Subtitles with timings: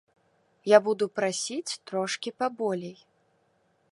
[0.75, 2.97] Я буду прасіць трошкі паболей.